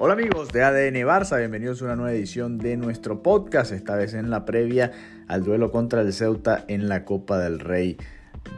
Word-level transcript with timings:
Hola 0.00 0.12
amigos 0.12 0.52
de 0.52 0.62
ADN 0.62 0.94
Barça, 1.04 1.38
bienvenidos 1.38 1.82
a 1.82 1.86
una 1.86 1.96
nueva 1.96 2.12
edición 2.12 2.58
de 2.58 2.76
nuestro 2.76 3.20
podcast, 3.20 3.72
esta 3.72 3.96
vez 3.96 4.14
en 4.14 4.30
la 4.30 4.44
previa 4.44 4.92
al 5.26 5.42
duelo 5.42 5.72
contra 5.72 6.02
el 6.02 6.12
Ceuta 6.12 6.64
en 6.68 6.88
la 6.88 7.04
Copa 7.04 7.40
del 7.40 7.58
Rey 7.58 7.96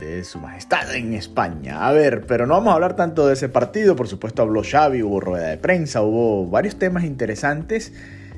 de 0.01 0.23
Su 0.23 0.39
Majestad 0.39 0.95
en 0.95 1.15
España. 1.15 1.89
A 1.89 1.93
ver, 1.93 2.27
pero 2.27 2.47
no 2.47 2.53
vamos 2.53 2.73
a 2.73 2.75
hablar 2.75 2.95
tanto 2.95 3.27
de 3.27 3.33
ese 3.33 3.49
partido, 3.49 3.97
por 3.97 4.07
supuesto 4.07 4.43
habló 4.43 4.61
Xavi, 4.63 5.03
hubo 5.03 5.19
rueda 5.19 5.49
de 5.49 5.57
prensa, 5.57 6.03
hubo 6.03 6.47
varios 6.47 6.79
temas 6.79 7.05
interesantes. 7.05 7.95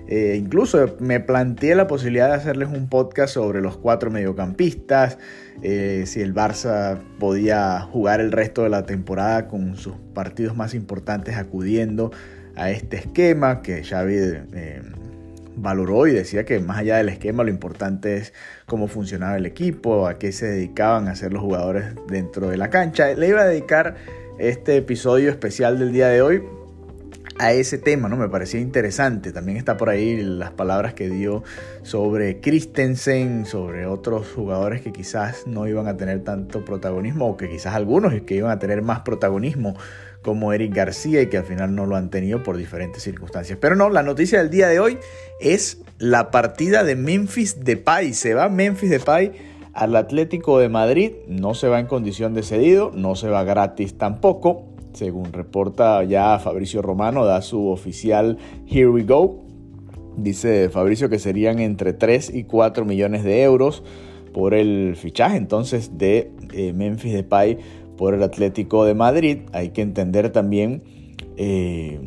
Eh, 0.06 0.37
incluso 0.38 0.96
me 1.00 1.19
planteé 1.19 1.74
la 1.74 1.88
posibilidad 1.88 2.28
de 2.28 2.34
hacerles 2.34 2.69
un 2.69 2.88
podcast 2.88 3.34
sobre 3.34 3.60
los 3.60 3.77
cuatro 3.77 4.12
mediocampistas, 4.12 5.19
eh, 5.62 6.05
si 6.06 6.20
el 6.20 6.34
Barça 6.34 7.00
podía 7.19 7.80
jugar 7.80 8.20
el 8.20 8.30
resto 8.30 8.62
de 8.62 8.69
la 8.69 8.87
temporada 8.87 9.48
con 9.48 9.77
sus 9.77 9.95
partidos 10.14 10.55
más 10.55 10.74
importantes 10.74 11.37
acudiendo 11.37 12.12
a 12.56 12.70
este 12.70 12.98
esquema 12.98 13.62
que 13.62 13.83
Xavi 13.84 14.16
eh, 14.16 14.83
valoró 15.56 16.06
y 16.06 16.12
decía 16.12 16.45
que 16.45 16.59
más 16.60 16.79
allá 16.79 16.97
del 16.97 17.09
esquema 17.09 17.45
lo 17.45 17.51
importante 17.51 18.16
es 18.16 18.33
cómo 18.66 18.88
funcionaba 18.88 19.37
el 19.37 19.47
equipo, 19.47 20.06
a 20.06 20.19
qué 20.19 20.33
se 20.33 20.47
dedicaban 20.47 21.09
a 21.09 21.12
hacer 21.12 21.33
los 21.33 21.43
jugadores 21.43 21.95
dentro 22.09 22.48
de 22.48 22.57
la 22.57 22.70
cancha. 22.70 23.12
Le 23.15 23.29
iba 23.29 23.43
a 23.43 23.46
dedicar 23.46 23.96
este 24.38 24.77
episodio 24.77 25.30
especial 25.30 25.79
del 25.79 25.93
día 25.93 26.09
de 26.09 26.23
hoy 26.23 26.43
a 27.38 27.52
ese 27.52 27.79
tema, 27.79 28.09
¿no? 28.09 28.16
Me 28.16 28.29
parecía 28.29 28.60
interesante. 28.60 29.32
También 29.32 29.57
está 29.57 29.77
por 29.77 29.88
ahí 29.88 30.23
las 30.23 30.51
palabras 30.52 30.95
que 30.95 31.09
dio 31.09 31.43
sobre 31.82 32.41
Christensen, 32.41 33.46
sobre 33.46 33.87
otros 33.87 34.29
jugadores 34.32 34.80
que 34.80 34.93
quizás 34.93 35.46
no 35.46 35.66
iban 35.66 35.87
a 35.88 35.96
tener 35.96 36.23
tanto 36.23 36.65
protagonismo, 36.65 37.29
o 37.29 37.37
que 37.37 37.48
quizás 37.48 37.74
algunos 37.74 38.12
que 38.23 38.34
iban 38.34 38.51
a 38.51 38.59
tener 38.59 38.82
más 38.82 39.01
protagonismo 39.01 39.74
como 40.22 40.52
Eric 40.52 40.74
García 40.74 41.20
y 41.20 41.26
que 41.26 41.38
al 41.38 41.45
final 41.45 41.74
no 41.74 41.87
lo 41.87 41.96
han 41.96 42.10
tenido 42.10 42.42
por 42.42 42.56
diferentes 42.56 43.02
circunstancias. 43.02 43.59
Pero 43.60 43.76
no, 43.76 43.90
la 43.90 44.02
noticia 44.02 44.38
del 44.38 44.51
día 44.51 44.68
de 44.68 44.80
hoy 44.80 44.98
es 45.40 45.82
la 45.98 46.30
partida 46.30 46.84
de 46.84 46.96
Memphis 46.96 47.64
Depay. 47.64 48.14
Se 48.14 48.34
va 48.34 48.48
Memphis 48.48 48.90
Depay 48.90 49.32
al 49.73 49.96
Atlético 49.96 50.59
de 50.59 50.68
Madrid, 50.68 51.12
no 51.29 51.54
se 51.54 51.68
va 51.68 51.80
en 51.80 51.87
condición 51.87 52.34
de 52.34 52.42
cedido, 52.42 52.92
no 52.95 53.16
se 53.16 53.29
va 53.29 53.45
gratis 53.45 53.98
tampoco. 53.98 54.68
Según 54.92 55.32
reporta 55.32 56.04
ya 56.04 56.38
Fabricio 56.38 56.82
Romano, 56.82 57.24
da 57.24 57.40
su 57.40 57.68
oficial 57.68 58.38
Here 58.68 58.88
We 58.88 59.04
Go. 59.04 59.45
Dice 60.16 60.68
Fabricio 60.68 61.09
que 61.09 61.18
serían 61.18 61.59
entre 61.59 61.95
3 61.95 62.34
y 62.34 62.45
4 62.45 62.84
millones 62.84 63.24
de 63.24 63.42
euros 63.42 63.82
por 64.34 64.54
el 64.54 64.97
fichaje 64.97 65.36
entonces 65.36 65.98
de 65.98 66.31
eh, 66.53 66.72
Memphis 66.72 67.12
Depay 67.12 67.59
por 68.03 68.14
el 68.14 68.25
Atlético 68.25 68.84
de 68.84 68.94
Madrid. 68.94 69.42
Hay 69.53 69.69
que 69.69 69.81
entender 69.81 70.31
también, 70.31 70.82
eh, 71.36 72.00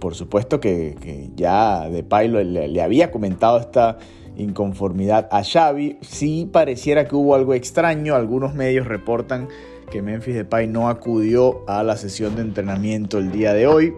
por 0.00 0.16
supuesto, 0.16 0.58
que, 0.58 1.30
ya 1.36 1.88
Depay 1.88 2.26
le, 2.26 2.66
le 2.66 2.82
había 2.82 3.12
comentado 3.12 3.60
esta 3.60 3.96
inconformidad 4.36 5.28
a 5.30 5.44
Xavi. 5.44 5.98
Sí 6.00 6.50
pareciera 6.52 7.06
que 7.06 7.14
hubo 7.14 7.36
algo 7.36 7.54
extraño, 7.54 8.16
algunos 8.16 8.56
medios 8.56 8.88
reportan 8.88 9.46
que 9.88 10.02
Memphis 10.02 10.34
Depay 10.34 10.66
no 10.66 10.88
acudió 10.88 11.62
a 11.68 11.84
la 11.84 11.96
sesión 11.96 12.34
de 12.34 12.42
entrenamiento 12.42 13.18
el 13.18 13.30
día 13.30 13.54
de 13.54 13.68
hoy. 13.68 13.94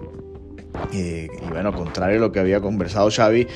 Eh, 0.92 1.28
y 1.46 1.48
bueno, 1.48 1.72
contrario 1.72 2.19
a 2.19 2.20
lo 2.20 2.30
que 2.30 2.41
había 2.41 2.60
conversado 2.60 3.08
Xavi 3.10 3.46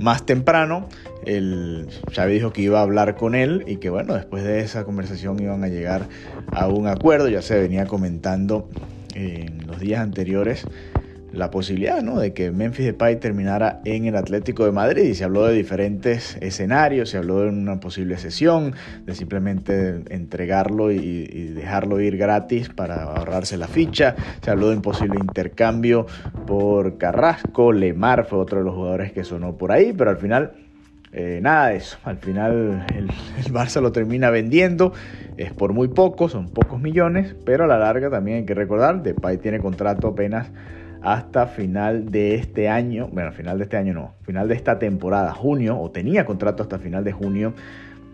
más 0.00 0.24
temprano, 0.24 0.88
el 1.26 1.88
Xavi 2.12 2.34
dijo 2.34 2.52
que 2.52 2.62
iba 2.62 2.80
a 2.80 2.82
hablar 2.82 3.16
con 3.16 3.34
él 3.34 3.64
y 3.66 3.76
que 3.76 3.90
bueno, 3.90 4.14
después 4.14 4.42
de 4.42 4.60
esa 4.60 4.84
conversación 4.84 5.40
iban 5.40 5.62
a 5.62 5.68
llegar 5.68 6.08
a 6.52 6.68
un 6.68 6.86
acuerdo, 6.86 7.28
ya 7.28 7.42
se 7.42 7.60
venía 7.60 7.86
comentando 7.86 8.68
en 9.14 9.66
los 9.66 9.78
días 9.78 10.00
anteriores 10.00 10.66
la 11.32 11.50
posibilidad 11.50 12.02
¿no? 12.02 12.18
de 12.18 12.32
que 12.32 12.50
Memphis 12.50 12.86
Depay 12.86 13.16
terminara 13.16 13.80
en 13.84 14.06
el 14.06 14.16
Atlético 14.16 14.64
de 14.64 14.72
Madrid. 14.72 15.04
Y 15.04 15.14
se 15.14 15.24
habló 15.24 15.46
de 15.46 15.54
diferentes 15.54 16.36
escenarios, 16.40 17.10
se 17.10 17.18
habló 17.18 17.40
de 17.40 17.48
una 17.48 17.80
posible 17.80 18.16
sesión, 18.18 18.74
de 19.04 19.14
simplemente 19.14 20.02
entregarlo 20.10 20.90
y, 20.90 21.50
dejarlo 21.50 22.00
ir 22.00 22.16
gratis 22.16 22.68
para 22.68 23.02
ahorrarse 23.02 23.56
la 23.56 23.66
ficha, 23.66 24.14
se 24.42 24.50
habló 24.50 24.70
de 24.70 24.76
un 24.76 24.82
posible 24.82 25.16
intercambio 25.20 26.06
por 26.46 26.96
Carrasco, 26.98 27.72
Lemar 27.72 28.26
fue 28.26 28.38
otro 28.38 28.58
de 28.58 28.64
los 28.64 28.74
jugadores 28.74 29.12
que 29.12 29.24
sonó 29.24 29.56
por 29.56 29.72
ahí, 29.72 29.92
pero 29.96 30.10
al 30.10 30.16
final... 30.18 30.52
Eh, 31.12 31.40
nada 31.42 31.70
de 31.70 31.76
eso, 31.78 31.98
al 32.04 32.18
final 32.18 32.86
el, 32.94 33.10
el 33.44 33.52
Barça 33.52 33.80
lo 33.80 33.90
termina 33.90 34.30
vendiendo, 34.30 34.92
es 35.38 35.52
por 35.52 35.72
muy 35.72 35.88
poco, 35.88 36.28
son 36.28 36.50
pocos 36.50 36.80
millones, 36.80 37.34
pero 37.44 37.64
a 37.64 37.66
la 37.66 37.78
larga 37.78 38.10
también 38.10 38.36
hay 38.36 38.44
que 38.44 38.54
recordar, 38.54 39.02
Depay 39.02 39.38
tiene 39.38 39.58
contrato 39.58 40.06
apenas 40.06 40.52
hasta 41.02 41.46
final 41.46 42.10
de 42.10 42.34
este 42.34 42.68
año, 42.68 43.08
bueno, 43.12 43.32
final 43.32 43.58
de 43.58 43.64
este 43.64 43.76
año 43.76 43.94
no, 43.94 44.14
final 44.22 44.48
de 44.48 44.54
esta 44.54 44.78
temporada, 44.78 45.32
junio, 45.32 45.78
o 45.80 45.90
tenía 45.90 46.24
contrato 46.24 46.62
hasta 46.62 46.78
final 46.78 47.04
de 47.04 47.12
junio 47.12 47.54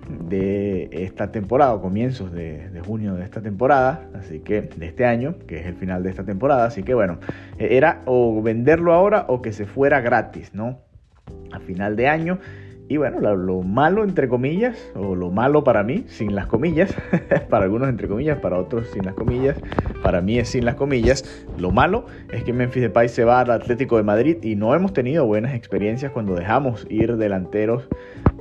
de 0.08 0.88
esta 0.92 1.32
temporada, 1.32 1.74
o 1.74 1.80
comienzos 1.80 2.32
de, 2.32 2.70
junio 2.86 3.14
de 3.14 3.24
esta 3.24 3.40
temporada, 3.40 4.02
así 4.14 4.38
que 4.38 4.62
de 4.62 4.86
este 4.86 5.04
año, 5.04 5.36
que 5.46 5.58
es 5.58 5.66
el 5.66 5.74
final 5.74 6.02
de 6.02 6.10
esta 6.10 6.24
temporada, 6.24 6.64
así 6.64 6.82
que 6.82 6.94
bueno, 6.94 7.18
era 7.58 8.02
o 8.06 8.40
venderlo 8.40 8.92
ahora 8.92 9.26
o 9.28 9.42
que 9.42 9.52
se 9.52 9.66
fuera 9.66 10.00
gratis, 10.00 10.54
¿no? 10.54 10.78
A 11.52 11.58
final 11.58 11.96
de 11.96 12.06
año 12.06 12.38
y 12.88 12.96
bueno, 12.98 13.20
lo, 13.20 13.62
malo 13.62 14.04
entre 14.04 14.28
comillas, 14.28 14.76
o 14.94 15.14
lo 15.14 15.30
malo 15.30 15.64
para 15.64 15.82
mí, 15.82 16.04
sin 16.08 16.34
las 16.34 16.46
comillas, 16.46 16.94
para 17.50 17.64
algunos 17.64 17.88
entre 17.88 18.08
comillas, 18.08 18.38
para 18.38 18.58
otros 18.58 18.88
sin 18.88 19.04
las 19.04 19.14
comillas, 19.14 19.56
para 20.02 20.20
mí 20.20 20.38
es 20.38 20.48
sin 20.48 20.64
las 20.64 20.76
comillas, 20.76 21.24
lo 21.58 21.70
malo 21.70 22.06
es 22.32 22.44
que 22.44 22.52
Memphis 22.52 22.82
Depay 22.82 23.08
se 23.08 23.24
va 23.24 23.40
al 23.40 23.50
Atlético 23.50 23.96
de 23.96 24.04
Madrid 24.04 24.36
y 24.42 24.54
no 24.54 24.74
hemos 24.74 24.92
tenido 24.92 25.26
buenas 25.26 25.54
experiencias 25.54 26.12
cuando 26.12 26.34
dejamos 26.34 26.86
ir 26.88 27.16
delanteros 27.16 27.88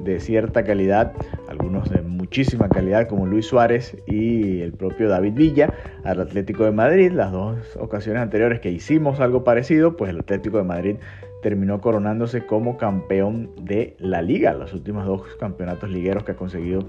de 0.03 0.19
cierta 0.19 0.63
calidad, 0.63 1.13
algunos 1.50 1.89
de 1.89 2.01
muchísima 2.01 2.69
calidad 2.69 3.07
como 3.07 3.25
Luis 3.25 3.47
Suárez 3.47 3.97
y 4.05 4.61
el 4.61 4.73
propio 4.73 5.09
David 5.09 5.34
Villa 5.34 5.73
al 6.03 6.22
Atlético 6.22 6.66
de 6.66 6.72
Madrid. 6.72 7.11
Las 7.11 7.31
dos 7.31 7.57
ocasiones 7.79 8.22
anteriores 8.22 8.59
que 8.59 8.72
hicimos 8.72 9.19
algo 9.19 9.44
parecido, 9.44 9.95
pues 9.95 10.11
el 10.11 10.19
Atlético 10.19 10.57
de 10.57 10.63
Madrid 10.63 10.95
terminó 11.45 11.79
coronándose 11.79 12.47
como 12.47 12.75
campeón 12.75 13.51
de 13.61 13.95
la 14.00 14.23
liga, 14.23 14.56
los 14.56 14.73
últimos 14.73 15.06
dos 15.06 15.22
campeonatos 15.39 15.91
ligueros 15.91 16.23
que 16.23 16.31
ha 16.31 16.35
conseguido 16.35 16.88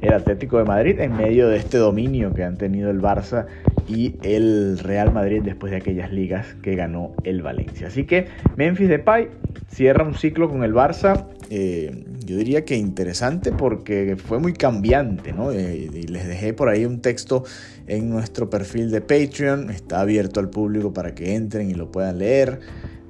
el 0.00 0.14
Atlético 0.14 0.56
de 0.56 0.64
Madrid 0.64 0.98
en 0.98 1.14
medio 1.14 1.46
de 1.46 1.58
este 1.58 1.76
dominio 1.76 2.32
que 2.32 2.42
han 2.42 2.56
tenido 2.56 2.88
el 2.88 3.02
Barça 3.02 3.44
y 3.86 4.14
el 4.22 4.78
Real 4.78 5.12
Madrid 5.12 5.42
después 5.44 5.72
de 5.72 5.76
aquellas 5.76 6.10
ligas 6.10 6.46
que 6.62 6.74
ganó 6.74 7.12
el 7.22 7.42
Valencia. 7.42 7.88
Así 7.88 8.04
que 8.04 8.28
Memphis 8.56 8.88
Depay 8.88 9.28
cierra 9.68 10.04
un 10.04 10.14
ciclo 10.14 10.48
con 10.48 10.64
el 10.64 10.72
Barça, 10.72 11.26
eh, 11.50 12.06
yo 12.24 12.38
diría 12.38 12.64
que 12.64 12.76
interesante 12.76 13.52
porque 13.52 14.16
fue 14.16 14.38
muy 14.38 14.54
cambiante, 14.54 15.34
¿no? 15.34 15.52
Eh, 15.52 15.90
y 15.92 16.06
les 16.06 16.26
dejé 16.26 16.54
por 16.54 16.70
ahí 16.70 16.86
un 16.86 17.02
texto 17.02 17.44
en 17.86 18.08
nuestro 18.08 18.48
perfil 18.48 18.90
de 18.90 19.02
Patreon, 19.02 19.68
está 19.68 20.00
abierto 20.00 20.40
al 20.40 20.48
público 20.48 20.94
para 20.94 21.14
que 21.14 21.34
entren 21.34 21.70
y 21.70 21.74
lo 21.74 21.92
puedan 21.92 22.18
leer. 22.18 22.60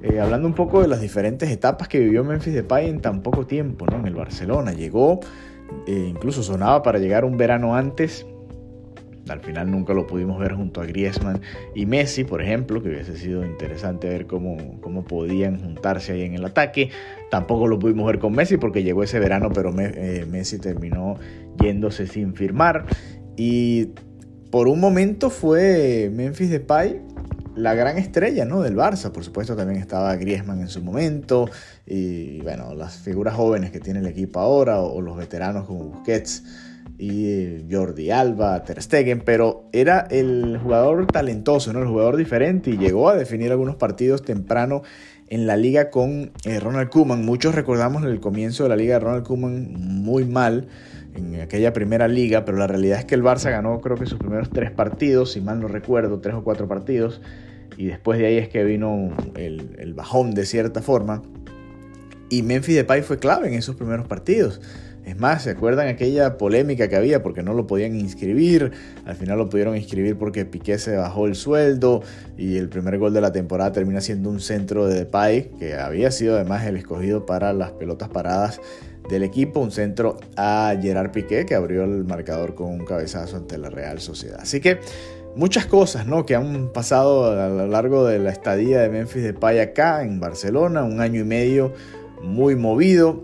Eh, 0.01 0.19
hablando 0.19 0.47
un 0.47 0.53
poco 0.53 0.81
de 0.81 0.87
las 0.87 1.01
diferentes 1.01 1.49
etapas 1.49 1.89
que 1.89 1.99
vivió 1.99 2.23
Memphis 2.23 2.53
Depay 2.53 2.87
en 2.87 3.01
tan 3.01 3.21
poco 3.21 3.45
tiempo 3.45 3.85
¿no? 3.85 3.97
en 3.97 4.07
el 4.07 4.15
Barcelona. 4.15 4.71
Llegó, 4.71 5.19
eh, 5.87 6.07
incluso 6.09 6.41
sonaba 6.41 6.81
para 6.83 6.99
llegar 6.99 7.25
un 7.25 7.35
verano 7.35 7.75
antes. 7.75 8.25
Al 9.27 9.41
final 9.41 9.69
nunca 9.69 9.93
lo 9.93 10.07
pudimos 10.07 10.39
ver 10.39 10.53
junto 10.53 10.81
a 10.81 10.85
Griezmann 10.85 11.41
y 11.75 11.85
Messi, 11.85 12.23
por 12.23 12.41
ejemplo, 12.41 12.81
que 12.81 12.89
hubiese 12.89 13.15
sido 13.15 13.45
interesante 13.45 14.07
ver 14.07 14.25
cómo, 14.25 14.79
cómo 14.81 15.03
podían 15.03 15.61
juntarse 15.61 16.13
ahí 16.13 16.23
en 16.23 16.33
el 16.33 16.45
ataque. 16.45 16.89
Tampoco 17.29 17.67
lo 17.67 17.77
pudimos 17.77 18.07
ver 18.07 18.19
con 18.19 18.33
Messi 18.33 18.57
porque 18.57 18.81
llegó 18.81 19.03
ese 19.03 19.19
verano, 19.19 19.49
pero 19.53 19.71
eh, 19.79 20.25
Messi 20.27 20.57
terminó 20.57 21.17
yéndose 21.61 22.07
sin 22.07 22.33
firmar. 22.33 22.85
Y 23.35 23.89
por 24.49 24.67
un 24.67 24.79
momento 24.79 25.29
fue 25.29 26.09
Memphis 26.11 26.49
Depay 26.49 26.99
la 27.59 27.73
gran 27.73 27.97
estrella 27.97 28.45
¿no? 28.45 28.61
del 28.61 28.75
Barça. 28.75 29.11
Por 29.11 29.23
supuesto 29.23 29.55
también 29.55 29.79
estaba 29.79 30.15
Griezmann 30.15 30.61
en 30.61 30.69
su 30.69 30.81
momento 30.81 31.49
y 31.85 32.41
bueno, 32.41 32.73
las 32.73 32.97
figuras 32.97 33.35
jóvenes 33.35 33.71
que 33.71 33.79
tiene 33.79 33.99
el 33.99 34.07
equipo 34.07 34.39
ahora 34.39 34.79
o, 34.79 35.01
los 35.01 35.17
veteranos 35.17 35.65
como 35.65 35.83
Busquets 35.85 36.43
y 36.97 37.65
Jordi 37.71 38.11
Alba, 38.11 38.63
Ter 38.63 38.81
Stegen, 38.81 39.21
pero 39.21 39.65
era 39.71 40.07
el 40.09 40.59
jugador 40.61 41.07
talentoso, 41.07 41.71
¿no? 41.71 41.79
el 41.79 41.87
jugador 41.87 42.17
diferente 42.17 42.71
y 42.71 42.77
llegó 42.77 43.09
a 43.09 43.15
definir 43.15 43.51
algunos 43.51 43.75
partidos 43.75 44.23
temprano 44.23 44.81
en 45.27 45.45
la 45.45 45.55
liga 45.55 45.89
con 45.91 46.31
eh, 46.45 46.59
Ronald 46.59 46.89
Koeman. 46.89 47.23
Muchos 47.23 47.55
recordamos 47.55 48.03
el 48.03 48.19
comienzo 48.19 48.63
de 48.63 48.69
la 48.69 48.75
liga 48.75 48.95
de 48.95 48.99
Ronald 48.99 49.25
Koeman 49.25 49.73
muy 49.73 50.25
mal 50.25 50.67
en 51.15 51.41
aquella 51.41 51.73
primera 51.73 52.07
liga, 52.07 52.45
pero 52.45 52.57
la 52.57 52.67
realidad 52.67 52.99
es 52.99 53.05
que 53.05 53.15
el 53.15 53.23
Barça 53.23 53.49
ganó 53.51 53.81
creo 53.81 53.97
que 53.97 54.05
sus 54.05 54.19
primeros 54.19 54.49
tres 54.49 54.71
partidos, 54.71 55.31
si 55.33 55.41
mal 55.41 55.59
no 55.59 55.67
recuerdo, 55.67 56.19
tres 56.19 56.35
o 56.35 56.43
cuatro 56.43 56.67
partidos, 56.67 57.21
y 57.77 57.85
después 57.87 58.19
de 58.19 58.27
ahí 58.27 58.37
es 58.37 58.49
que 58.49 58.63
vino 58.63 59.11
el, 59.35 59.93
bajón 59.93 60.33
de 60.33 60.45
cierta 60.45 60.81
forma. 60.81 61.21
Y 62.29 62.43
Memphis 62.43 62.75
Depay 62.75 63.01
fue 63.01 63.19
clave 63.19 63.47
en 63.47 63.53
esos 63.53 63.75
primeros 63.75 64.05
partidos. 64.05 64.61
Es 65.05 65.17
más, 65.17 65.43
¿se 65.43 65.51
acuerdan 65.51 65.87
aquella 65.87 66.37
polémica 66.37 66.87
que 66.89 66.95
había 66.95 67.23
porque 67.23 67.41
no 67.41 67.53
lo 67.53 67.65
podían 67.67 67.95
inscribir? 67.95 68.73
Al 69.05 69.15
final 69.15 69.37
lo 69.37 69.49
pudieron 69.49 69.75
inscribir 69.75 70.17
porque 70.17 70.45
Piqué 70.45 70.77
se 70.77 70.97
bajó 70.97 71.25
el 71.25 71.35
sueldo 71.35 72.03
y 72.37 72.57
el 72.57 72.69
primer 72.69 72.99
gol 72.99 73.13
de 73.13 73.21
la 73.21 73.31
temporada 73.31 73.71
termina 73.71 74.01
siendo 74.01 74.29
un 74.29 74.41
centro 74.41 74.85
de 74.85 74.95
Depay, 74.99 75.51
que 75.57 75.75
había 75.75 76.11
sido 76.11 76.35
además 76.35 76.65
el 76.67 76.75
escogido 76.75 77.25
para 77.25 77.53
las 77.53 77.71
pelotas 77.71 78.09
paradas 78.09 78.59
del 79.09 79.23
equipo, 79.23 79.59
un 79.59 79.71
centro 79.71 80.17
a 80.37 80.73
Gerard 80.81 81.11
Piqué 81.11 81.45
que 81.45 81.55
abrió 81.55 81.83
el 81.83 82.05
marcador 82.05 82.55
con 82.55 82.67
un 82.67 82.85
cabezazo 82.85 83.37
ante 83.37 83.57
la 83.57 83.69
Real 83.69 83.99
Sociedad. 83.99 84.39
Así 84.41 84.61
que 84.61 84.79
muchas 85.35 85.65
cosas 85.65 86.05
¿no? 86.05 86.25
que 86.25 86.35
han 86.35 86.69
pasado 86.71 87.31
a 87.31 87.49
lo 87.49 87.67
largo 87.67 88.05
de 88.05 88.19
la 88.19 88.31
estadía 88.31 88.79
de 88.79 88.89
Memphis 88.89 89.23
Depay 89.23 89.59
acá 89.59 90.03
en 90.03 90.19
Barcelona, 90.19 90.83
un 90.83 91.01
año 91.01 91.21
y 91.21 91.25
medio 91.25 91.73
muy 92.23 92.55
movido, 92.55 93.23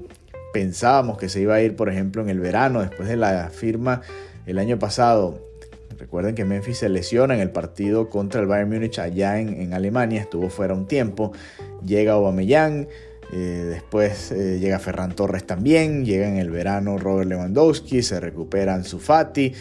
pensábamos 0.53 1.17
que 1.17 1.29
se 1.29 1.41
iba 1.41 1.55
a 1.55 1.61
ir, 1.61 1.75
por 1.75 1.89
ejemplo, 1.89 2.21
en 2.21 2.29
el 2.29 2.39
verano, 2.39 2.81
después 2.81 3.07
de 3.07 3.17
la 3.17 3.49
firma 3.49 4.01
el 4.45 4.57
año 4.57 4.79
pasado. 4.79 5.39
Recuerden 5.97 6.35
que 6.35 6.45
Memphis 6.45 6.79
se 6.79 6.89
lesiona 6.89 7.35
en 7.35 7.41
el 7.41 7.51
partido 7.51 8.09
contra 8.09 8.41
el 8.41 8.47
Bayern 8.47 8.69
Múnich 8.69 8.99
allá 8.99 9.39
en, 9.39 9.73
Alemania, 9.73 10.21
estuvo 10.21 10.49
fuera 10.49 10.73
un 10.73 10.87
tiempo. 10.87 11.31
Llega 11.85 12.13
Aubameyang, 12.13 12.87
eh, 13.31 13.65
después 13.69 14.31
eh, 14.31 14.59
llega 14.59 14.79
Ferran 14.79 15.15
Torres 15.15 15.45
también, 15.45 16.05
llega 16.05 16.27
en 16.27 16.37
el 16.37 16.51
verano 16.51 16.97
Robert 16.97 17.29
Lewandowski, 17.29 18.01
se 18.01 18.19
recuperan 18.19 18.83
Sufati 18.83 19.53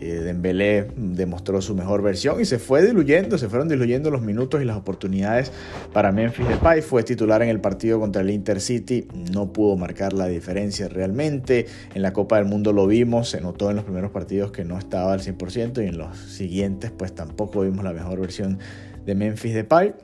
eh, 0.00 0.20
Dembélé 0.20 0.86
demostró 0.96 1.60
su 1.60 1.74
mejor 1.74 2.02
versión 2.02 2.40
y 2.40 2.44
se 2.44 2.60
fue 2.60 2.86
diluyendo, 2.86 3.36
se 3.36 3.48
fueron 3.48 3.68
diluyendo 3.68 4.12
los 4.12 4.22
minutos 4.22 4.62
y 4.62 4.64
las 4.64 4.76
oportunidades 4.76 5.50
para 5.92 6.12
Memphis 6.12 6.46
Depay. 6.46 6.82
Fue 6.82 7.02
titular 7.02 7.42
en 7.42 7.48
el 7.48 7.60
partido 7.60 7.98
contra 7.98 8.22
el 8.22 8.30
Intercity, 8.30 9.08
no 9.32 9.52
pudo 9.52 9.76
marcar 9.76 10.12
la 10.12 10.26
diferencia 10.26 10.88
realmente. 10.88 11.66
En 11.94 12.02
la 12.02 12.12
Copa 12.12 12.36
del 12.36 12.44
Mundo 12.44 12.72
lo 12.72 12.86
vimos, 12.86 13.28
se 13.30 13.40
notó 13.40 13.70
en 13.70 13.76
los 13.76 13.84
primeros 13.84 14.12
partidos 14.12 14.52
que 14.52 14.64
no 14.64 14.78
estaba 14.78 15.12
al 15.12 15.20
100% 15.20 15.84
y 15.84 15.88
en 15.88 15.98
los 15.98 16.16
siguientes 16.16 16.92
pues 16.92 17.12
tampoco 17.12 17.62
vimos 17.62 17.84
la 17.84 17.92
mejor 17.92 18.20
versión 18.20 18.60
de 19.04 19.14
Memphis 19.16 19.54
Depay. 19.54 19.94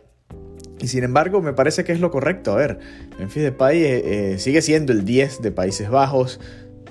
Y 0.84 0.88
sin 0.88 1.02
embargo, 1.02 1.40
me 1.40 1.54
parece 1.54 1.82
que 1.82 1.92
es 1.92 2.00
lo 2.00 2.10
correcto. 2.10 2.52
A 2.52 2.56
ver, 2.56 2.78
Memphis 3.18 3.42
Depay 3.42 3.82
eh, 3.82 4.32
eh, 4.34 4.38
sigue 4.38 4.60
siendo 4.60 4.92
el 4.92 5.06
10 5.06 5.40
de 5.40 5.50
Países 5.50 5.88
Bajos, 5.88 6.40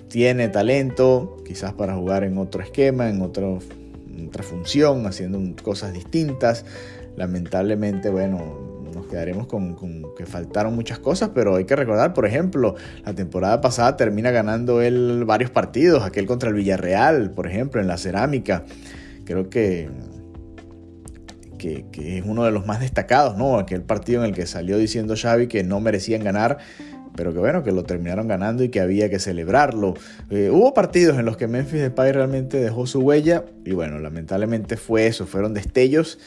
tiene 0.08 0.50
talento, 0.50 1.38
quizás 1.46 1.74
para 1.74 1.94
jugar 1.94 2.24
en 2.24 2.40
otro 2.40 2.64
esquema, 2.64 3.08
en 3.08 3.22
otro, 3.22 3.60
otra 4.28 4.42
función, 4.42 5.06
haciendo 5.06 5.40
cosas 5.62 5.94
distintas. 5.94 6.66
Lamentablemente, 7.18 8.10
bueno, 8.10 8.82
nos 8.96 9.06
quedaremos 9.06 9.46
con, 9.46 9.78
que 10.18 10.26
faltaron 10.26 10.74
muchas 10.74 10.98
cosas, 10.98 11.30
pero 11.36 11.58
hay 11.58 11.66
que 11.66 11.76
recordar, 11.76 12.16
por 12.16 12.26
ejemplo, 12.26 12.74
la 13.06 13.14
temporada 13.14 13.62
pasada 13.62 13.96
termina 13.96 14.32
ganando 14.32 14.82
él 14.82 15.24
varios 15.28 15.52
partidos, 15.52 16.02
aquel 16.02 16.26
contra 16.26 16.50
el 16.50 16.56
Villarreal, 16.56 17.30
por 17.30 17.46
ejemplo, 17.46 17.80
en 17.80 17.86
la 17.86 18.00
cerámica. 18.00 18.64
Creo 19.24 19.52
que, 19.52 19.88
que, 21.92 22.18
es 22.18 22.24
uno 22.26 22.44
de 22.44 22.52
los 22.52 22.66
más 22.66 22.80
destacados, 22.80 23.38
¿no? 23.38 23.58
Aquel 23.58 23.82
partido 23.82 24.24
en 24.24 24.30
el 24.30 24.36
que 24.36 24.46
salió 24.46 24.78
diciendo 24.78 25.16
Xavi 25.16 25.48
que 25.48 25.64
no 25.64 25.80
merecían 25.80 26.24
ganar 26.24 26.58
pero 27.16 27.32
que 27.32 27.38
bueno, 27.38 27.62
que 27.62 27.72
lo 27.72 27.84
terminaron 27.84 28.28
ganando 28.28 28.64
y 28.64 28.70
que 28.70 28.80
había 28.80 29.08
que 29.08 29.20
celebrarlo. 29.20 29.94
Eh, 30.32 30.50
hubo 30.52 30.74
partidos 30.74 31.20
en 31.20 31.26
los 31.26 31.38
que 31.38 31.48
Memphis 31.48 31.80
Depay 31.80 32.12
realmente 32.12 32.58
dejó 32.58 32.88
su 32.88 33.02
huella 33.02 33.46
y 33.64 33.74
bueno, 33.74 34.00
lamentablemente 34.00 34.78
fue 34.78 35.06
eso, 35.06 35.28
fueron 35.28 35.54
destellos 35.54 36.18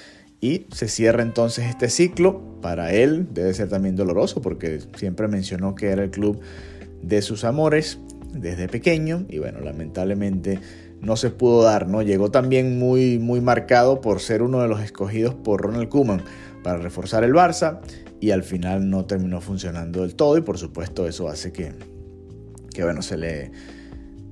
y 0.41 0.67
se 0.73 0.87
cierra 0.87 1.25
entonces 1.25 1.67
este 1.67 1.91
ciclo. 1.91 2.41
Para 2.63 2.93
él 2.93 3.27
debe 3.33 3.53
ser 3.53 3.69
también 3.69 3.97
doloroso 3.97 4.41
porque 4.41 4.79
siempre 4.95 5.27
mencionó 5.27 5.75
que 5.75 5.89
era 5.89 6.05
el 6.05 6.11
club 6.11 6.39
de 7.03 7.21
sus 7.21 7.43
amores 7.43 7.99
desde 8.33 8.69
pequeño 8.69 9.27
y 9.29 9.41
bueno, 9.41 9.59
lamentablemente 9.61 10.61
no 11.01 11.17
se 11.17 11.31
pudo 11.31 11.63
dar, 11.63 11.89
¿no? 11.89 12.03
Llegó 12.03 12.31
también 12.31 12.79
muy, 12.79 13.19
muy 13.19 13.41
marcado 13.41 14.01
por 14.01 14.21
ser 14.21 14.43
uno 14.43 14.61
de 14.61 14.69
los 14.69 14.81
escogidos 14.81 15.35
por 15.35 15.63
Ronald 15.63 15.89
Koeman 15.89 16.23
para 16.63 16.79
reforzar 16.79 17.25
el 17.25 17.33
Barça 17.33 17.81
y 18.21 18.31
al 18.31 18.43
final 18.43 18.89
no 18.91 19.05
terminó 19.05 19.41
funcionando 19.41 20.03
del 20.03 20.15
todo 20.15 20.37
y 20.39 20.41
por 20.41 20.59
supuesto 20.59 21.07
eso 21.07 21.29
hace 21.29 21.53
que, 21.53 21.73
que 22.73 22.83
bueno, 22.83 23.03
se 23.03 23.17
le, 23.17 23.53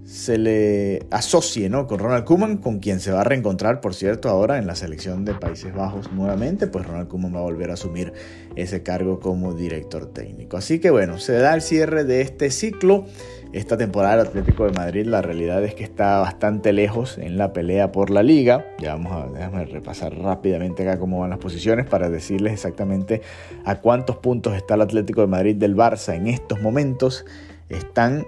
se 0.04 0.36
le 0.36 1.06
asocie 1.10 1.70
¿no? 1.70 1.86
con 1.86 1.98
Ronald 1.98 2.24
Koeman, 2.24 2.58
con 2.58 2.78
quien 2.78 3.00
se 3.00 3.10
va 3.10 3.22
a 3.22 3.24
reencontrar, 3.24 3.80
por 3.80 3.94
cierto, 3.94 4.28
ahora 4.28 4.58
en 4.58 4.66
la 4.66 4.74
selección 4.74 5.24
de 5.24 5.34
Países 5.34 5.74
Bajos 5.74 6.12
nuevamente, 6.12 6.66
pues 6.66 6.86
Ronald 6.86 7.08
Koeman 7.08 7.34
va 7.34 7.38
a 7.38 7.42
volver 7.42 7.70
a 7.70 7.74
asumir 7.74 8.12
ese 8.54 8.82
cargo 8.82 9.18
como 9.18 9.54
director 9.54 10.06
técnico. 10.06 10.58
Así 10.58 10.78
que 10.78 10.90
bueno, 10.90 11.18
se 11.18 11.32
da 11.32 11.54
el 11.54 11.62
cierre 11.62 12.04
de 12.04 12.20
este 12.20 12.50
ciclo. 12.50 13.06
Esta 13.54 13.76
temporada 13.76 14.16
del 14.16 14.26
Atlético 14.26 14.64
de 14.66 14.72
Madrid 14.72 15.06
la 15.06 15.22
realidad 15.22 15.62
es 15.64 15.74
que 15.74 15.84
está 15.84 16.18
bastante 16.18 16.72
lejos 16.72 17.18
en 17.18 17.38
la 17.38 17.52
pelea 17.52 17.92
por 17.92 18.10
la 18.10 18.24
liga. 18.24 18.66
Ya 18.80 18.94
vamos 18.94 19.12
a 19.12 19.28
déjame 19.28 19.64
repasar 19.64 20.18
rápidamente 20.18 20.82
acá 20.82 20.98
cómo 20.98 21.20
van 21.20 21.30
las 21.30 21.38
posiciones 21.38 21.86
para 21.86 22.10
decirles 22.10 22.52
exactamente 22.52 23.22
a 23.64 23.80
cuántos 23.80 24.16
puntos 24.16 24.56
está 24.56 24.74
el 24.74 24.82
Atlético 24.82 25.20
de 25.20 25.28
Madrid 25.28 25.54
del 25.54 25.76
Barça 25.76 26.14
en 26.14 26.26
estos 26.26 26.60
momentos. 26.60 27.24
Están, 27.68 28.26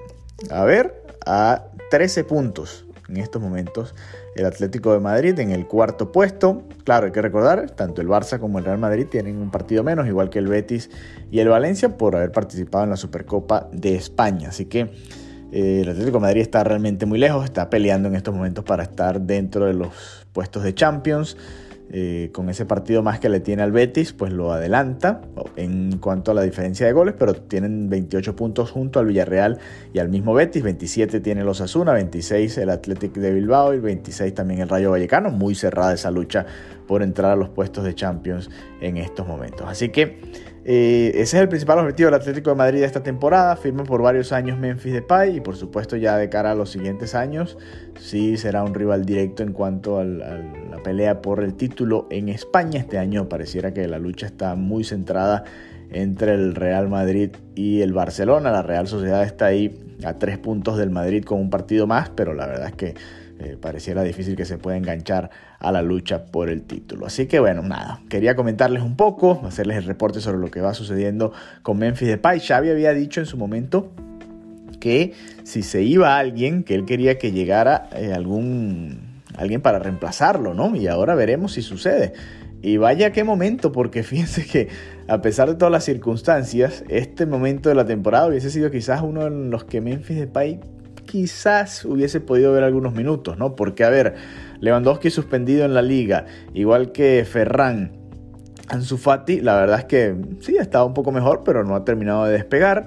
a 0.50 0.64
ver, 0.64 1.06
a 1.26 1.64
13 1.90 2.25
puntos 2.25 2.87
en 3.08 3.19
estos 3.19 3.40
momentos 3.40 3.94
el 4.34 4.44
Atlético 4.44 4.93
de 4.93 5.00
Madrid 5.00 5.38
en 5.38 5.50
el 5.50 5.67
cuarto 5.67 6.12
puesto. 6.12 6.62
Claro, 6.84 7.06
hay 7.06 7.12
que 7.12 7.23
recordar, 7.23 7.70
tanto 7.70 8.02
el 8.02 8.08
Barça 8.08 8.38
como 8.38 8.58
el 8.58 8.64
Real 8.64 8.78
Madrid 8.78 9.06
tienen 9.11 9.38
un 9.38 9.50
partido 9.50 9.82
menos, 9.82 10.06
igual 10.06 10.31
que 10.31 10.38
el 10.38 10.46
Betis 10.46 10.90
y 11.31 11.38
el 11.40 11.49
Valencia, 11.49 11.96
por 11.96 12.17
haber 12.17 12.32
participado 12.32 12.84
en 12.84 12.90
la 12.90 12.96
Supercopa 12.96 13.69
de 13.73 13.94
España. 13.94 14.50
Así 14.50 14.67
que 14.67 14.90
eh, 15.52 15.81
el 15.82 15.88
Atlético 15.88 16.19
de 16.19 16.23
Madrid 16.23 16.43
está 16.43 16.64
realmente 16.64 17.06
muy 17.06 17.19
lejos, 17.19 17.44
está 17.44 17.70
peleando 17.70 18.08
en 18.08 18.14
estos 18.14 18.34
momentos 18.34 18.64
para 18.64 18.82
estar 18.82 19.20
dentro 19.20 19.67
de 19.67 19.75
los 19.75 20.26
puestos 20.32 20.62
de 20.62 20.75
Champions. 20.75 21.37
Eh, 21.88 22.31
con 22.33 22.50
ese 22.50 22.67
partido 22.67 23.03
más 23.03 23.21
que 23.21 23.29
le 23.29 23.38
tiene 23.38 23.62
al 23.62 23.71
Betis, 23.71 24.12
pues 24.12 24.33
lo 24.33 24.53
adelanta 24.53 25.21
en 25.55 25.99
cuanto 25.99 26.33
a 26.33 26.35
la 26.35 26.43
diferencia 26.43 26.85
de 26.85 26.93
goles, 26.93 27.15
pero 27.17 27.35
tienen 27.35 27.88
28 27.88 28.35
puntos 28.35 28.73
junto 28.73 28.99
al 28.99 29.06
Villarreal 29.06 29.59
y 29.93 30.00
al 30.00 30.09
mismo 30.09 30.35
Betis, 30.35 30.65
27 30.65 31.21
tiene 31.21 31.44
los 31.44 31.61
Asuna, 31.61 31.93
26 31.93 32.59
el 32.59 32.71
Athletic 32.71 33.12
de 33.15 33.33
Bilbao 33.33 33.73
y 33.73 33.79
26 33.79 34.35
también 34.35 34.61
el 34.61 34.69
Rayo 34.69 34.91
Vallecano, 34.91 35.31
muy 35.31 35.55
cerrada 35.55 35.94
esa 35.94 36.11
lucha 36.11 36.44
por 36.88 37.05
entrar 37.05 37.31
a 37.31 37.37
los 37.37 37.50
puestos 37.50 37.85
de 37.85 37.94
Champions 37.94 38.50
en 38.81 38.97
estos 38.97 39.25
momentos. 39.27 39.69
Así 39.69 39.91
que 39.91 40.19
eh, 40.68 41.12
ese 41.14 41.36
es 41.36 41.42
el 41.42 41.48
principal 41.48 41.78
objetivo 41.78 42.08
del 42.08 42.20
Atlético 42.20 42.50
de 42.50 42.56
Madrid 42.56 42.80
de 42.80 42.86
esta 42.86 43.00
temporada. 43.00 43.54
Firma 43.54 43.84
por 43.84 44.02
varios 44.02 44.32
años 44.32 44.58
Memphis 44.58 44.94
Depay 44.94 45.36
y 45.36 45.40
por 45.40 45.54
supuesto 45.54 45.96
ya 45.96 46.16
de 46.16 46.28
cara 46.28 46.50
a 46.50 46.54
los 46.56 46.70
siguientes 46.70 47.14
años 47.14 47.56
sí 48.00 48.36
será 48.36 48.64
un 48.64 48.74
rival 48.74 49.04
directo 49.04 49.44
en 49.44 49.52
cuanto 49.52 50.00
a 50.00 50.04
la 50.04 50.82
pelea 50.82 51.22
por 51.22 51.44
el 51.44 51.54
título 51.54 52.08
en 52.10 52.28
España. 52.28 52.80
Este 52.80 52.99
año 52.99 53.28
pareciera 53.28 53.73
que 53.73 53.87
la 53.87 54.00
lucha 54.00 54.26
está 54.26 54.56
muy 54.56 54.82
centrada 54.82 55.44
entre 55.92 56.35
el 56.35 56.56
Real 56.56 56.88
Madrid 56.88 57.30
y 57.54 57.82
el 57.82 57.92
Barcelona. 57.92 58.50
La 58.50 58.62
Real 58.62 58.88
Sociedad 58.88 59.23
está 59.23 59.46
ahí 59.46 59.78
a 60.04 60.14
tres 60.14 60.37
puntos 60.37 60.78
del 60.78 60.90
Madrid 60.90 61.23
con 61.23 61.40
un 61.40 61.49
partido 61.49 61.87
más, 61.87 62.11
pero 62.11 62.35
la 62.35 62.46
verdad 62.49 62.70
es 62.70 62.75
que 62.75 62.94
eh, 63.38 63.57
pareciera 63.61 64.02
difícil 64.02 64.35
que 64.35 64.45
se 64.45 64.57
pueda 64.57 64.76
enganchar 64.76 65.31
a 65.59 65.71
la 65.73 65.83
lucha 65.83 66.25
por 66.25 66.49
el 66.49 66.62
título. 66.62 67.07
Así 67.07 67.26
que 67.26 67.38
bueno, 67.38 67.62
nada, 67.62 68.00
quería 68.09 68.35
comentarles 68.35 68.83
un 68.83 68.97
poco, 68.97 69.43
hacerles 69.45 69.76
el 69.76 69.85
reporte 69.85 70.21
sobre 70.21 70.38
lo 70.38 70.50
que 70.50 70.61
va 70.61 70.73
sucediendo 70.75 71.33
con 71.62 71.78
Memphis 71.78 72.09
Depay. 72.09 72.40
Xavi 72.40 72.71
había 72.71 72.93
dicho 72.93 73.21
en 73.21 73.26
su 73.26 73.37
momento 73.37 73.93
que 74.81 75.12
si 75.45 75.62
se 75.62 75.83
iba 75.83 76.19
alguien, 76.19 76.62
que 76.62 76.75
él 76.75 76.85
quería 76.85 77.19
que 77.19 77.33
llegara 77.33 77.88
eh, 77.95 78.12
algún 78.14 79.16
alguien 79.37 79.61
para 79.61 79.78
reemplazarlo, 79.78 80.55
¿no? 80.55 80.75
Y 80.75 80.87
ahora 80.87 81.14
veremos 81.14 81.52
si 81.52 81.62
sucede. 81.62 82.14
Y 82.62 82.78
vaya 82.78 83.12
qué 83.12 83.23
momento, 83.23 83.71
porque 83.71 84.02
fíjense 84.02 84.47
que 84.47 84.69
a 85.09 85.21
pesar 85.21 85.49
de 85.49 85.55
todas 85.57 85.73
las 85.73 85.85
circunstancias, 85.85 86.85
este 86.88 87.26
momento 87.26 87.69
de 87.69 87.75
la 87.75 87.85
temporada 87.85 88.28
hubiese 88.28 88.50
sido 88.50 88.71
quizás 88.71 89.02
uno 89.02 89.25
de 89.25 89.31
los 89.31 89.64
que 89.64 89.81
Memphis 89.81 90.16
Depay 90.16 90.61
quizás 91.06 91.84
hubiese 91.84 92.20
podido 92.20 92.52
ver 92.52 92.64
algunos 92.64 92.92
minutos, 92.92 93.38
¿no? 93.38 93.56
Porque, 93.56 93.84
a 93.84 93.90
ver, 93.90 94.14
Lewandowski 94.60 95.10
suspendido 95.10 95.64
en 95.64 95.75
la 95.75 95.82
liga, 95.82 96.26
igual 96.54 96.92
que 96.92 97.25
Ferran. 97.25 97.92
Ansu 98.68 98.98
Fati, 98.98 99.40
la 99.40 99.54
verdad 99.56 99.78
es 99.78 99.84
que 99.84 100.16
sí, 100.40 100.58
ha 100.58 100.62
estado 100.62 100.86
un 100.86 100.94
poco 100.94 101.12
mejor, 101.12 101.42
pero 101.44 101.64
no 101.64 101.76
ha 101.76 101.84
terminado 101.84 102.25
de 102.25 102.32
despegar. 102.32 102.86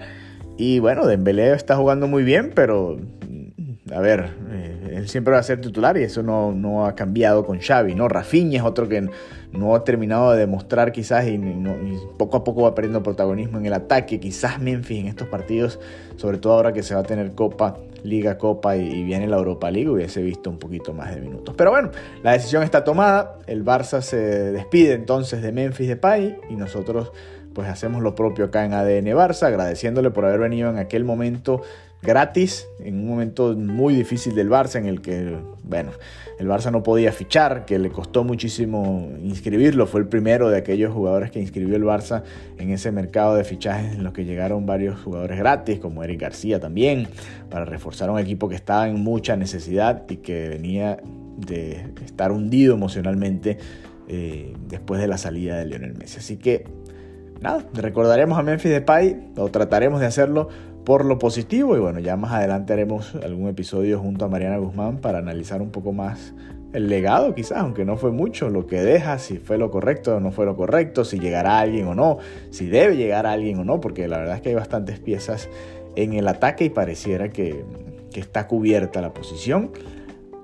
Y 0.57 0.79
bueno, 0.79 1.07
Dembélé 1.07 1.53
está 1.53 1.77
jugando 1.77 2.05
muy 2.07 2.23
bien, 2.23 2.51
pero 2.53 2.97
a 3.93 3.99
ver, 4.01 4.31
eh, 4.51 4.93
él 4.97 5.09
siempre 5.09 5.33
va 5.33 5.39
a 5.39 5.43
ser 5.43 5.61
titular 5.61 5.97
y 5.97 6.03
eso 6.03 6.21
no, 6.21 6.51
no, 6.51 6.85
ha 6.85 6.95
cambiado 6.95 7.45
con 7.45 7.59
Xavi, 7.59 7.95
¿no? 7.95 8.07
Rafinha 8.07 8.59
es 8.59 8.63
otro 8.63 8.87
que 8.87 9.09
no 9.51 9.75
ha 9.75 9.83
terminado 9.83 10.31
de 10.31 10.39
demostrar 10.39 10.91
quizás 10.91 11.27
y, 11.27 11.39
poco 12.17 12.37
a 12.37 12.43
poco 12.43 12.63
va 12.63 12.75
perdiendo 12.75 13.01
protagonismo 13.01 13.57
en 13.57 13.65
el 13.65 13.73
ataque. 13.73 14.19
Quizás 14.19 14.59
Memphis 14.59 14.99
en 14.99 15.07
estos 15.07 15.27
partidos, 15.27 15.79
sobre 16.17 16.37
todo 16.37 16.53
ahora 16.53 16.73
que 16.73 16.83
se 16.83 16.93
va 16.93 17.01
a 17.01 17.03
tener 17.03 17.31
Copa, 17.31 17.77
Liga 18.03 18.37
Copa 18.37 18.77
y, 18.77 19.03
viene 19.03 19.27
la 19.27 19.37
Europa 19.37 19.71
League, 19.71 19.89
hubiese 19.89 20.21
visto 20.21 20.49
un 20.49 20.59
poquito 20.59 20.93
más 20.93 21.15
de 21.15 21.21
minutos. 21.21 21.55
Pero 21.57 21.71
bueno, 21.71 21.89
la 22.21 22.33
decisión 22.33 22.63
está 22.63 22.83
tomada, 22.83 23.39
el 23.47 23.65
Barça 23.65 24.01
se 24.01 24.17
despide 24.51 24.93
entonces 24.93 25.41
de 25.41 25.51
Memphis 25.51 25.87
Depay 25.87 26.37
y 26.49 26.55
nosotros 26.55 27.11
pues 27.53 27.67
hacemos 27.67 28.03
lo 28.03 28.13
propio 28.13 28.45
acá 28.45 28.63
en 28.63 28.73
ADN 28.73 29.07
Barça, 29.07 29.47
agradeciéndole 29.47 30.11
por 30.11 30.25
haber 30.25 30.39
venido 30.39 30.69
en 30.69 30.77
aquel 30.77 31.03
momento 31.03 31.61
gratis 32.01 32.67
en 32.79 32.95
un 32.95 33.07
momento 33.07 33.55
muy 33.55 33.93
difícil 33.93 34.33
del 34.35 34.49
Barça 34.49 34.75
en 34.75 34.85
el 34.85 35.01
que, 35.01 35.37
bueno, 35.63 35.91
el 36.39 36.47
Barça 36.47 36.71
no 36.71 36.81
podía 36.81 37.11
fichar, 37.11 37.65
que 37.65 37.77
le 37.77 37.89
costó 37.89 38.23
muchísimo 38.23 39.09
inscribirlo, 39.21 39.85
fue 39.87 39.99
el 40.01 40.07
primero 40.07 40.49
de 40.49 40.57
aquellos 40.57 40.93
jugadores 40.93 41.31
que 41.31 41.39
inscribió 41.39 41.75
el 41.75 41.83
Barça 41.83 42.23
en 42.57 42.69
ese 42.69 42.91
mercado 42.91 43.35
de 43.35 43.43
fichajes 43.43 43.95
en 43.95 44.03
los 44.03 44.13
que 44.13 44.23
llegaron 44.23 44.65
varios 44.65 44.99
jugadores 44.99 45.37
gratis, 45.37 45.79
como 45.79 46.03
Eric 46.03 46.21
García 46.21 46.59
también, 46.59 47.07
para 47.49 47.65
reforzar 47.65 48.09
un 48.09 48.19
equipo 48.19 48.47
que 48.47 48.55
estaba 48.55 48.87
en 48.87 49.01
mucha 49.01 49.35
necesidad 49.35 50.03
y 50.09 50.17
que 50.17 50.49
venía 50.49 50.97
de 51.37 51.85
estar 52.05 52.31
hundido 52.31 52.73
emocionalmente 52.73 53.57
eh, 54.07 54.53
después 54.67 55.01
de 55.01 55.07
la 55.07 55.17
salida 55.17 55.57
de 55.57 55.65
Lionel 55.65 55.95
Messi. 55.95 56.19
Así 56.19 56.37
que 56.37 56.65
nada, 57.41 57.65
recordaremos 57.73 58.37
a 58.39 58.43
Memphis 58.43 58.71
Depay, 58.71 59.31
o 59.37 59.49
trataremos 59.49 59.99
de 59.99 60.05
hacerlo 60.05 60.49
por 60.85 61.05
lo 61.05 61.19
positivo 61.19 61.75
y 61.75 61.79
bueno, 61.79 61.99
ya 61.99 62.15
más 62.15 62.33
adelante 62.33 62.73
haremos 62.73 63.15
algún 63.15 63.47
episodio 63.47 63.99
junto 63.99 64.25
a 64.25 64.27
Mariana 64.27 64.57
Guzmán 64.57 64.97
para 64.97 65.19
analizar 65.19 65.61
un 65.61 65.71
poco 65.71 65.93
más 65.93 66.33
el 66.73 66.87
legado 66.87 67.33
quizás, 67.33 67.57
aunque 67.59 67.83
no 67.83 67.97
fue 67.97 68.11
mucho, 68.11 68.49
lo 68.49 68.67
que 68.67 68.81
deja, 68.81 69.17
si 69.17 69.37
fue 69.37 69.57
lo 69.57 69.71
correcto 69.71 70.15
o 70.15 70.19
no 70.19 70.31
fue 70.31 70.45
lo 70.45 70.55
correcto, 70.55 71.03
si 71.03 71.19
llegará 71.19 71.59
alguien 71.59 71.87
o 71.87 71.95
no, 71.95 72.19
si 72.51 72.67
debe 72.67 72.95
llegar 72.95 73.25
a 73.25 73.31
alguien 73.31 73.59
o 73.59 73.63
no, 73.63 73.81
porque 73.81 74.07
la 74.07 74.19
verdad 74.19 74.35
es 74.35 74.41
que 74.41 74.49
hay 74.49 74.55
bastantes 74.55 74.99
piezas 74.99 75.49
en 75.95 76.13
el 76.13 76.27
ataque 76.27 76.65
y 76.65 76.69
pareciera 76.69 77.29
que, 77.29 77.63
que 78.11 78.19
está 78.19 78.47
cubierta 78.47 79.01
la 79.01 79.13
posición. 79.13 79.71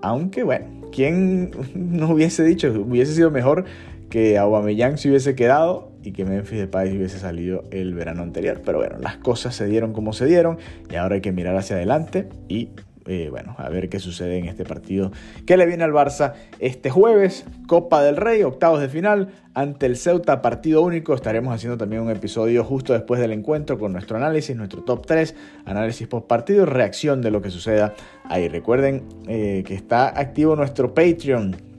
Aunque 0.01 0.44
bueno, 0.44 0.65
¿quién 0.92 1.51
nos 1.75 2.10
hubiese 2.10 2.44
dicho? 2.44 2.72
Hubiese 2.72 3.13
sido 3.13 3.30
mejor 3.30 3.65
que 4.10 4.38
Aubameyang 4.38 4.98
se 4.98 5.10
hubiese 5.10 5.36
quedado 5.36 5.92
y 6.06 6.12
que 6.12 6.24
Memphis 6.24 6.60
Depay 6.60 6.96
hubiese 6.96 7.20
salido 7.20 7.64
el 7.72 7.94
verano 7.94 8.24
anterior. 8.24 8.62
Pero 8.64 8.78
bueno, 8.78 8.98
las 9.00 9.18
cosas 9.18 9.56
se 9.56 9.66
dieron 9.66 9.92
como 9.92 10.14
se 10.14 10.26
dieron 10.26 10.58
y 10.90 10.96
ahora 10.96 11.16
hay 11.16 11.22
que 11.22 11.32
mirar 11.32 11.56
hacia 11.58 11.76
adelante 11.76 12.30
y 12.48 12.70
eh, 13.08 13.28
bueno, 13.30 13.54
a 13.60 13.70
ver 13.70 13.88
qué 13.88 14.00
sucede 14.00 14.40
en 14.40 14.46
este 14.46 14.64
partido 14.64 15.12
que 15.46 15.58
le 15.58 15.68
viene 15.68 15.84
al 15.84 15.92
Barça 15.92 16.34
este 16.60 16.90
jueves, 16.90 17.46
Copa 17.68 18.02
del 18.02 18.18
Rey, 18.18 18.42
octavos 18.42 18.82
de 18.82 18.90
final, 18.90 19.30
ante 19.54 19.86
el 19.86 19.96
Ceuta, 19.96 20.42
partido 20.42 20.82
único. 20.82 21.14
Estaremos 21.14 21.54
haciendo 21.54 21.78
también 21.78 22.02
un 22.02 22.10
episodio 22.10 22.64
justo 22.64 22.94
después 22.94 23.22
del 23.22 23.32
encuentro 23.32 23.78
con 23.78 23.94
nuestro 23.94 24.18
análisis, 24.18 24.56
nuestro 24.56 24.84
top 24.84 25.06
3, 25.06 25.36
análisis 25.66 26.08
post 26.08 26.26
partido, 26.26 26.66
reacción 26.66 27.22
de 27.22 27.30
lo 27.30 27.44
que 27.44 27.52
suceda 27.52 27.94
ahí. 28.24 28.48
Recuerden 28.48 29.04
eh, 29.28 29.64
que 29.68 29.76
está 29.76 30.20
activo 30.20 30.56
nuestro 30.56 30.96
Patreon. 30.96 31.75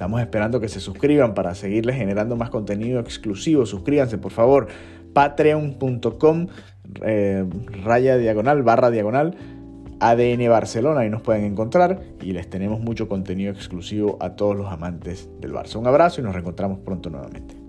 Estamos 0.00 0.22
esperando 0.22 0.60
que 0.60 0.68
se 0.70 0.80
suscriban 0.80 1.34
para 1.34 1.54
seguirles 1.54 1.94
generando 1.94 2.34
más 2.34 2.48
contenido 2.48 3.00
exclusivo. 3.00 3.66
Suscríbanse, 3.66 4.16
por 4.16 4.32
favor. 4.32 4.68
Patreon.com, 5.12 6.46
eh, 7.02 7.44
raya 7.84 8.16
diagonal, 8.16 8.62
barra 8.62 8.88
diagonal 8.90 9.36
ADN 10.00 10.48
Barcelona, 10.48 11.00
ahí 11.00 11.10
nos 11.10 11.20
pueden 11.20 11.44
encontrar 11.44 12.00
y 12.22 12.32
les 12.32 12.48
tenemos 12.48 12.80
mucho 12.80 13.10
contenido 13.10 13.52
exclusivo 13.52 14.16
a 14.22 14.36
todos 14.36 14.56
los 14.56 14.72
amantes 14.72 15.28
del 15.38 15.52
Barça. 15.52 15.76
Un 15.76 15.86
abrazo 15.86 16.22
y 16.22 16.24
nos 16.24 16.32
reencontramos 16.32 16.78
pronto 16.78 17.10
nuevamente. 17.10 17.59